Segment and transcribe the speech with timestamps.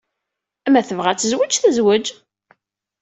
[0.71, 2.05] Ma tebɣa ad tezweǧ, tezweǧ.